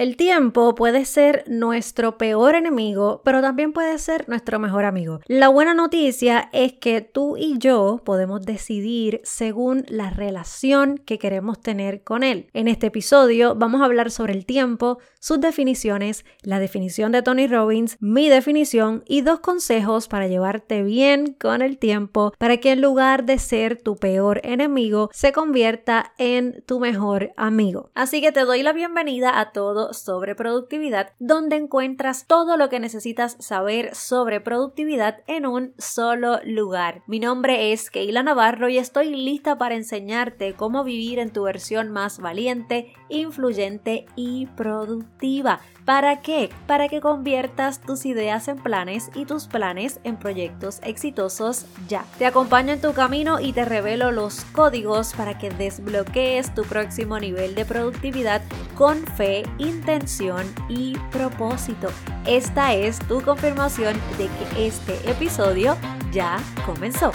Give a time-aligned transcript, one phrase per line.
[0.00, 5.20] El tiempo puede ser nuestro peor enemigo, pero también puede ser nuestro mejor amigo.
[5.26, 11.60] La buena noticia es que tú y yo podemos decidir según la relación que queremos
[11.60, 12.48] tener con él.
[12.54, 17.46] En este episodio vamos a hablar sobre el tiempo, sus definiciones, la definición de Tony
[17.46, 22.80] Robbins, mi definición y dos consejos para llevarte bien con el tiempo para que en
[22.80, 27.90] lugar de ser tu peor enemigo se convierta en tu mejor amigo.
[27.94, 29.52] Así que te doy la bienvenida a
[29.92, 37.02] sobre productividad, donde encuentras todo lo que necesitas saber sobre productividad en un solo lugar.
[37.06, 41.90] Mi nombre es Keila Navarro y estoy lista para enseñarte cómo vivir en tu versión
[41.90, 45.60] más valiente, influyente y productiva.
[45.90, 46.50] ¿Para qué?
[46.68, 52.04] Para que conviertas tus ideas en planes y tus planes en proyectos exitosos ya.
[52.16, 57.18] Te acompaño en tu camino y te revelo los códigos para que desbloquees tu próximo
[57.18, 58.40] nivel de productividad
[58.76, 61.88] con fe, intención y propósito.
[62.24, 65.76] Esta es tu confirmación de que este episodio
[66.12, 67.10] ya comenzó.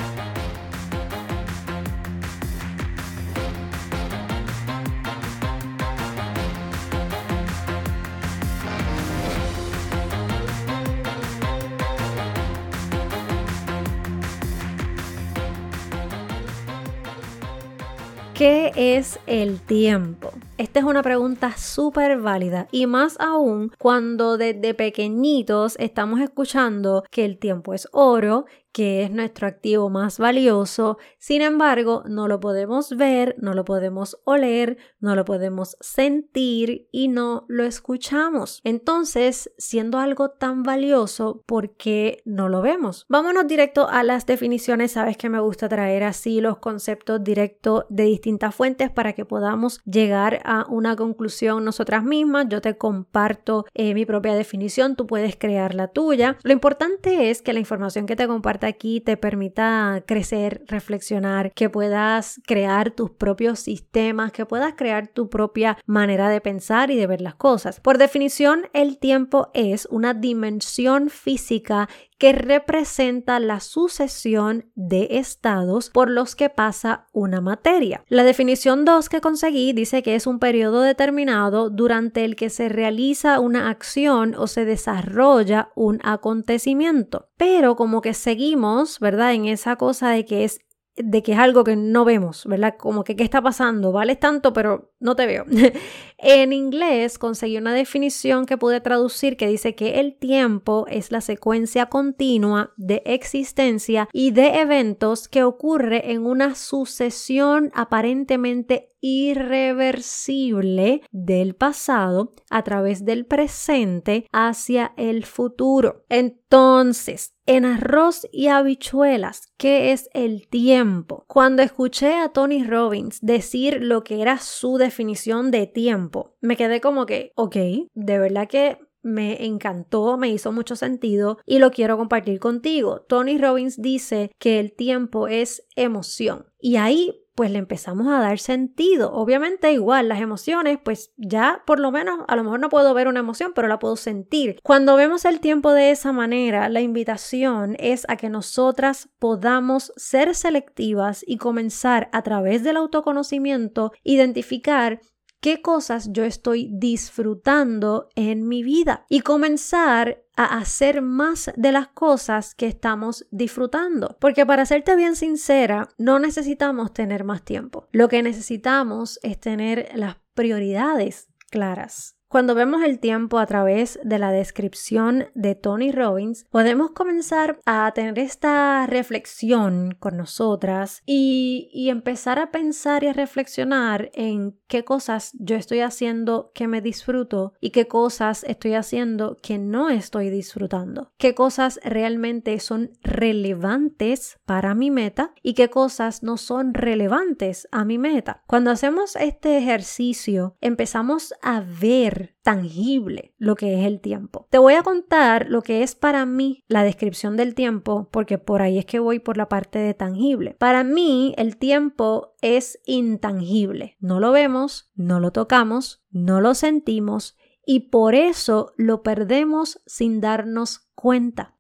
[18.48, 20.32] ¿Qué es el tiempo?
[20.60, 27.26] Esta es una pregunta súper válida y más aún cuando desde pequeñitos estamos escuchando que
[27.26, 30.98] el tiempo es oro, que es nuestro activo más valioso.
[31.18, 37.08] Sin embargo, no lo podemos ver, no lo podemos oler, no lo podemos sentir y
[37.08, 38.60] no lo escuchamos.
[38.66, 43.06] Entonces, siendo algo tan valioso, ¿por qué no lo vemos?
[43.08, 44.92] Vámonos directo a las definiciones.
[44.92, 49.80] Sabes que me gusta traer así los conceptos directos de distintas fuentes para que podamos
[49.86, 52.48] llegar a una conclusión nosotras mismas.
[52.50, 56.38] Yo te comparto eh, mi propia definición, tú puedes crear la tuya.
[56.44, 58.28] Lo importante es que la información que te
[58.68, 65.30] aquí te permita crecer, reflexionar, que puedas crear tus propios sistemas, que puedas crear tu
[65.30, 67.80] propia manera de pensar y de ver las cosas.
[67.80, 76.10] Por definición, el tiempo es una dimensión física que representa la sucesión de estados por
[76.10, 78.04] los que pasa una materia.
[78.08, 82.70] La definición 2 que conseguí dice que es un periodo determinado durante el que se
[82.70, 87.28] realiza una acción o se desarrolla un acontecimiento.
[87.38, 89.34] Pero como que seguimos, ¿verdad?
[89.34, 90.60] En esa cosa de que es
[90.98, 92.76] de que es algo que no vemos, ¿verdad?
[92.78, 95.46] Como que qué está pasando, vales tanto, pero no te veo.
[96.18, 101.22] en inglés conseguí una definición que pude traducir que dice que el tiempo es la
[101.22, 111.54] secuencia continua de existencia y de eventos que ocurre en una sucesión aparentemente irreversible del
[111.54, 116.06] pasado a través del presente hacia el futuro.
[116.10, 121.24] Entonces, en arroz y habichuelas, ¿qué es el tiempo?
[121.28, 126.82] Cuando escuché a Tony Robbins decir lo que era su definición de tiempo, me quedé
[126.82, 127.58] como que, ok,
[127.94, 133.02] de verdad que me encantó, me hizo mucho sentido y lo quiero compartir contigo.
[133.08, 136.48] Tony Robbins dice que el tiempo es emoción.
[136.60, 139.12] Y ahí pues le empezamos a dar sentido.
[139.14, 143.08] Obviamente igual las emociones, pues ya por lo menos a lo mejor no puedo ver
[143.08, 144.60] una emoción, pero la puedo sentir.
[144.64, 150.34] Cuando vemos el tiempo de esa manera, la invitación es a que nosotras podamos ser
[150.34, 155.02] selectivas y comenzar a través del autoconocimiento identificar
[155.46, 161.90] qué cosas yo estoy disfrutando en mi vida y comenzar a hacer más de las
[161.90, 164.18] cosas que estamos disfrutando.
[164.20, 167.88] Porque para serte bien sincera, no necesitamos tener más tiempo.
[167.92, 172.18] Lo que necesitamos es tener las prioridades claras.
[172.36, 177.90] Cuando vemos el tiempo a través de la descripción de Tony Robbins, podemos comenzar a
[177.96, 185.32] tener esta reflexión con nosotras y, empezar a pensar y a reflexionar en qué cosas
[185.40, 191.14] yo estoy haciendo que me disfruto y qué cosas estoy haciendo que no estoy disfrutando,
[191.18, 197.86] qué cosas realmente son relevantes para mi meta y qué cosas no son relevantes a
[197.86, 198.44] mi meta.
[198.46, 204.48] Cuando hacemos este ejercicio, empezamos a ver tangible lo que es el tiempo.
[204.50, 208.62] Te voy a contar lo que es para mí la descripción del tiempo, porque por
[208.62, 210.56] ahí es que voy por la parte de tangible.
[210.60, 213.98] Para mí el tiempo es intangible.
[214.00, 217.36] No lo vemos, no lo tocamos, no lo sentimos
[217.66, 220.85] y por eso lo perdemos sin darnos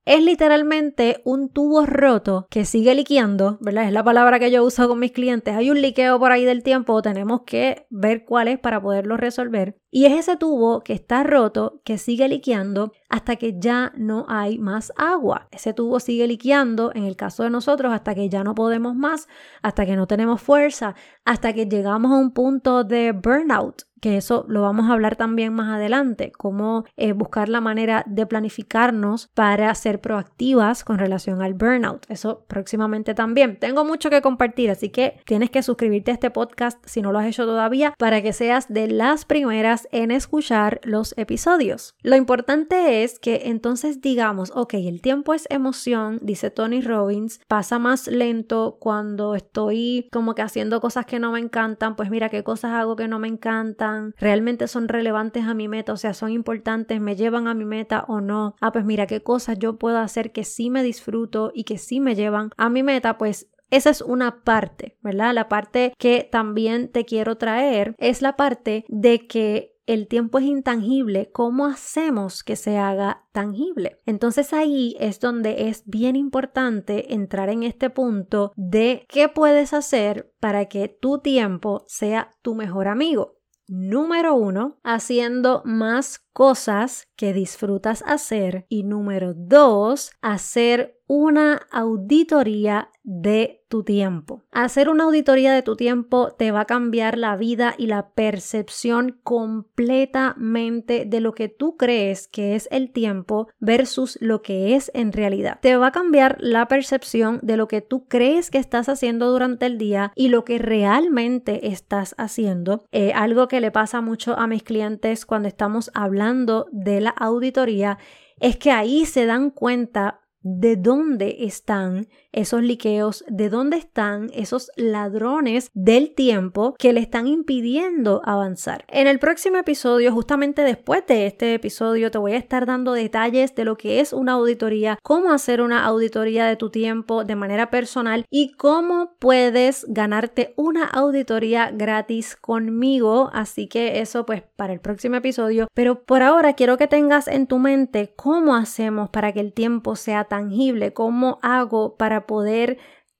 [0.06, 3.86] Es literalmente un tubo roto que sigue liqueando, ¿verdad?
[3.86, 5.56] Es la palabra que yo uso con mis clientes.
[5.56, 9.77] Hay un liqueo por ahí del tiempo, tenemos que ver cuál es para poderlo resolver.
[9.92, 14.57] Y es ese tubo que está roto, que sigue liqueando hasta que ya no hay
[14.57, 15.48] más agua.
[15.51, 19.27] Ese tubo sigue liqueando, en el caso de nosotros, hasta que ya no podemos más,
[19.62, 24.45] hasta que no tenemos fuerza, hasta que llegamos a un punto de burnout, que eso
[24.50, 29.73] lo vamos a hablar también más adelante, cómo eh, buscar la manera de planificarnos para
[29.75, 32.05] ser proactivas con relación al burnout.
[32.09, 33.59] Eso próximamente también.
[33.59, 37.19] Tengo mucho que compartir, así que tienes que suscribirte a este podcast si no lo
[37.19, 41.93] has hecho todavía para que seas de las primeras en escuchar los episodios.
[42.01, 47.77] Lo importante es que entonces digamos, ok, el tiempo es emoción, dice Tony Robbins, pasa
[47.77, 52.43] más lento cuando estoy como que haciendo cosas que no me encantan, pues mira qué
[52.43, 56.31] cosas hago que no me encantan realmente son relevantes a mi meta, o sea, son
[56.31, 58.55] importantes, me llevan a mi meta o no.
[58.61, 62.00] Ah, pues mira qué cosas yo puedo hacer que sí me disfruto y que sí
[62.00, 65.33] me llevan a mi meta, pues esa es una parte, ¿verdad?
[65.33, 70.45] La parte que también te quiero traer es la parte de que el tiempo es
[70.45, 73.97] intangible, ¿cómo hacemos que se haga tangible?
[74.06, 80.33] Entonces ahí es donde es bien importante entrar en este punto de qué puedes hacer
[80.39, 83.35] para que tu tiempo sea tu mejor amigo.
[83.67, 88.65] Número uno, haciendo más cosas que disfrutas hacer.
[88.69, 94.43] Y número dos, hacer una auditoría de tu tiempo.
[94.51, 99.19] Hacer una auditoría de tu tiempo te va a cambiar la vida y la percepción
[99.23, 105.11] completamente de lo que tú crees que es el tiempo versus lo que es en
[105.11, 105.59] realidad.
[105.61, 109.67] Te va a cambiar la percepción de lo que tú crees que estás haciendo durante
[109.67, 112.85] el día y lo que realmente estás haciendo.
[112.91, 117.99] Eh, algo que le pasa mucho a mis clientes cuando estamos hablando de la auditoría
[118.39, 124.69] es que ahí se dan cuenta de dónde están esos liqueos, de dónde están esos
[124.75, 128.86] ladrones del tiempo que le están impidiendo avanzar.
[128.89, 133.56] En el próximo episodio, justamente después de este episodio, te voy a estar dando detalles
[133.56, 137.71] de lo que es una auditoría, cómo hacer una auditoría de tu tiempo de manera
[137.71, 143.31] personal y cómo puedes ganarte una auditoría gratis conmigo.
[143.33, 145.68] Así que eso pues para el próximo episodio.
[145.74, 149.95] Pero por ahora quiero que tengas en tu mente cómo hacemos para que el tiempo
[149.95, 152.77] sea tangible, cómo hago para poder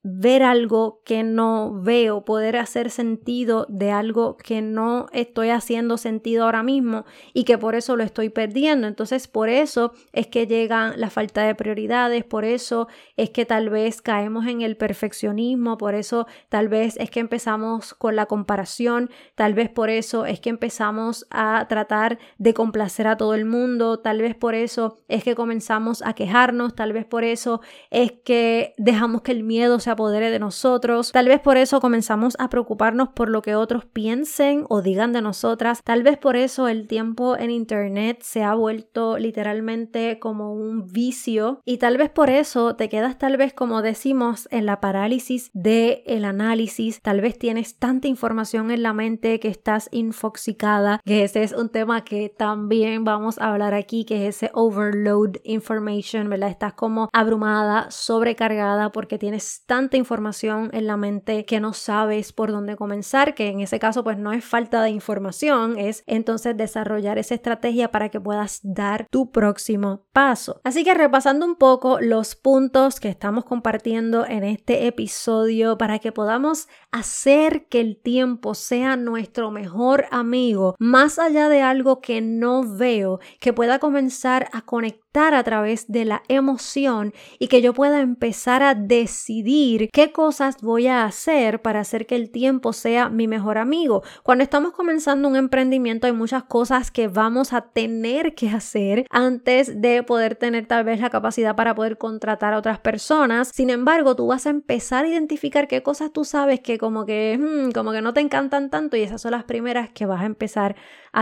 [0.08, 6.46] ver algo que no veo, poder hacer sentido de algo que no estoy haciendo sentido
[6.46, 8.86] ahora mismo y que por eso lo estoy perdiendo.
[8.86, 12.88] Entonces, por eso es que llega la falta de prioridades, por eso
[13.18, 17.96] es que tal vez caemos en el perfeccionismo, por eso tal vez es que empezamos
[17.96, 23.18] con la comparación, tal vez por eso es que empezamos a tratar de complacer a
[23.18, 27.24] todo el mundo, tal vez por eso es que comenzamos a quejarnos, tal vez por
[27.24, 31.12] eso es que dejamos que el miedo se apodere de nosotros.
[31.12, 35.22] Tal vez por eso comenzamos a preocuparnos por lo que otros piensen o digan de
[35.22, 35.82] nosotras.
[35.84, 41.62] Tal vez por eso el tiempo en Internet se ha vuelto literalmente como un vicio.
[41.66, 46.04] Y tal vez por eso te quedas tal vez como decimos en la parálisis del
[46.06, 47.02] el análisis.
[47.02, 51.00] Tal vez tienes tanta información en la mente que estás infoxicada.
[51.06, 55.38] Que ese es un tema que también vamos a hablar aquí, que es ese overload
[55.44, 56.50] information, ¿verdad?
[56.50, 62.52] Estás como abrumada, sobrecargada porque tienes tanta información en la mente que no sabes por
[62.52, 67.18] dónde comenzar, que en ese caso pues no es falta de información, es entonces desarrollar
[67.18, 70.62] esa estrategia para que puedas dar tu próximo paso.
[70.64, 76.12] Así que repasando un poco los puntos que estamos compartiendo en este episodio para que
[76.12, 82.64] podamos hacer que el tiempo sea nuestro mejor amigo, más allá de algo que no
[82.78, 88.02] veo, que pueda comenzar a conectar a través de la emoción y que yo pueda
[88.02, 93.28] empezar a decidir qué cosas voy a hacer para hacer que el tiempo sea mi
[93.28, 94.04] mejor amigo.
[94.24, 99.82] Cuando estamos comenzando un emprendimiento hay muchas cosas que vamos a tener que hacer antes
[99.82, 103.50] de poder tener tal vez la capacidad para poder contratar a otras personas.
[103.54, 107.38] Sin embargo, tú vas a empezar a identificar qué cosas tú sabes que como que,
[107.40, 110.26] hmm, como que no te encantan tanto y esas son las primeras que vas a
[110.26, 110.76] empezar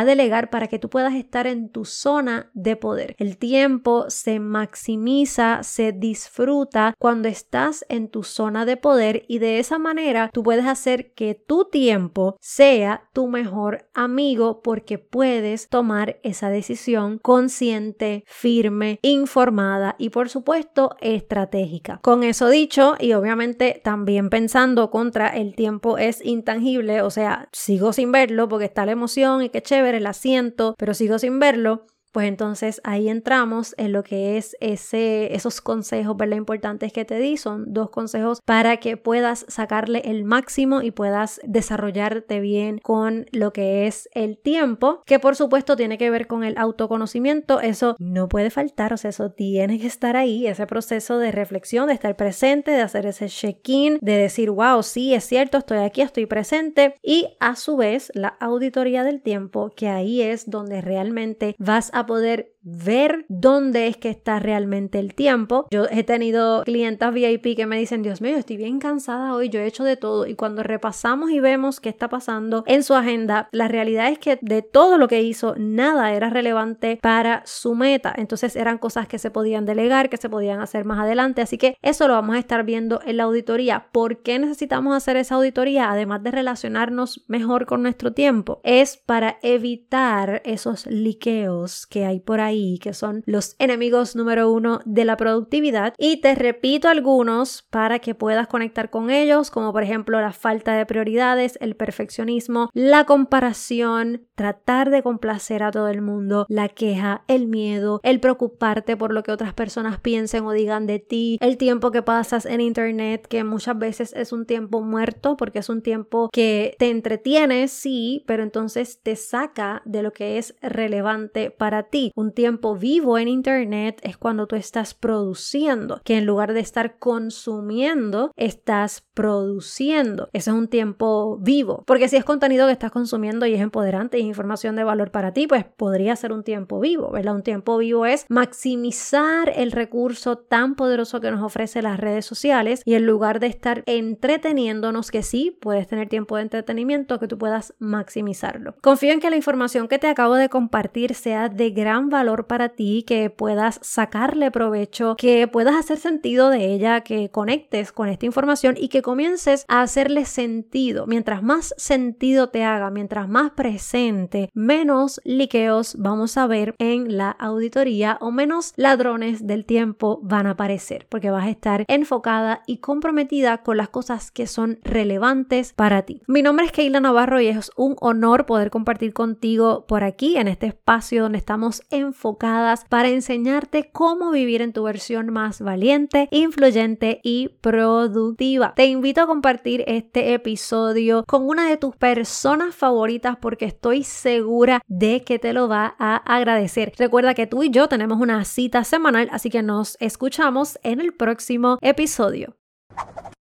[0.04, 3.16] delegar para que tú puedas estar en tu zona de poder.
[3.20, 9.60] El tiempo se maximiza, se disfruta cuando estás en tu zona de poder y de
[9.60, 16.20] esa manera tú puedes hacer que tu tiempo sea tu mejor amigo porque puedes tomar
[16.24, 22.00] esa decisión consciente, firme, informada y por supuesto estratégica.
[22.02, 27.94] Con eso dicho y obviamente también pensando contra el tiempo es intangible, o sea, sigo
[27.94, 31.86] sin verlo porque está la emoción y qué chévere el asiento, pero sigo sin verlo.
[32.14, 36.38] Pues entonces ahí entramos en lo que es ese, esos consejos, ¿verdad?
[36.38, 37.38] Importantes que te di.
[37.38, 43.52] Son dos consejos para que puedas sacarle el máximo y puedas desarrollarte bien con lo
[43.52, 47.60] que es el tiempo, que por supuesto tiene que ver con el autoconocimiento.
[47.60, 51.88] Eso no puede faltar, o sea, eso tiene que estar ahí, ese proceso de reflexión,
[51.88, 56.02] de estar presente, de hacer ese check-in, de decir, wow, sí, es cierto, estoy aquí,
[56.02, 56.96] estoy presente.
[57.02, 62.03] Y a su vez, la auditoría del tiempo, que ahí es donde realmente vas a
[62.06, 65.68] poder ver dónde es que está realmente el tiempo.
[65.70, 69.60] Yo he tenido clientas VIP que me dicen, Dios mío, estoy bien cansada hoy, yo
[69.60, 70.26] he hecho de todo.
[70.26, 74.40] Y cuando repasamos y vemos qué está pasando en su agenda, la realidad es que
[74.42, 78.14] de todo lo que hizo, nada era relevante para su meta.
[78.16, 81.42] Entonces eran cosas que se podían delegar, que se podían hacer más adelante.
[81.42, 83.88] Así que eso lo vamos a estar viendo en la auditoría.
[83.92, 85.92] ¿Por qué necesitamos hacer esa auditoría?
[85.92, 92.40] Además de relacionarnos mejor con nuestro tiempo, es para evitar esos liqueos que hay por
[92.40, 95.94] ahí que son los enemigos número uno de la productividad.
[95.98, 100.76] Y te repito algunos para que puedas conectar con ellos, como por ejemplo la falta
[100.76, 107.24] de prioridades, el perfeccionismo, la comparación, tratar de complacer a todo el mundo, la queja,
[107.28, 111.58] el miedo, el preocuparte por lo que otras personas piensen o digan de ti, el
[111.58, 115.82] tiempo que pasas en internet, que muchas veces es un tiempo muerto porque es un
[115.82, 121.84] tiempo que te entretiene, sí, pero entonces te saca de lo que es relevante para
[121.84, 122.12] ti.
[122.16, 127.00] Un tiempo vivo en Internet es cuando tú estás produciendo, que en lugar de estar
[127.00, 130.30] consumiendo, estás produciendo.
[130.34, 134.18] Ese es un tiempo vivo, porque si es contenido que estás consumiendo y es empoderante
[134.18, 137.36] y es información de valor para ti, pues podría ser un tiempo vivo, ¿verdad?
[137.36, 142.82] Un tiempo vivo es maximizar el recurso tan poderoso que nos ofrece las redes sociales
[142.86, 147.38] y en lugar de estar entreteniéndonos, que sí, puedes tener tiempo de entretenimiento, que tú
[147.38, 148.76] puedas maximizarlo.
[148.82, 152.70] Confío en que la información que te acabo de compartir sea de gran valor para
[152.70, 158.26] ti, que puedas sacarle provecho, que puedas hacer sentido de ella, que conectes con esta
[158.26, 161.06] información y que comiences a hacerle sentido.
[161.06, 167.30] Mientras más sentido te haga, mientras más presente, menos liqueos vamos a ver en la
[167.30, 172.78] auditoría o menos ladrones del tiempo van a aparecer, porque vas a estar enfocada y
[172.78, 176.22] comprometida con las cosas que son relevantes para ti.
[176.28, 180.48] Mi nombre es Keila Navarro y es un honor poder compartir contigo por aquí en
[180.48, 187.20] este espacio donde estamos enfocadas para enseñarte cómo vivir en tu versión más valiente, influyente
[187.24, 188.74] y productiva.
[188.76, 194.82] Te invito a compartir este episodio con una de tus personas favoritas porque estoy segura
[194.88, 196.94] de que te lo va a agradecer.
[196.98, 201.14] Recuerda que tú y yo tenemos una cita semanal, así que nos escuchamos en el
[201.14, 202.56] próximo episodio.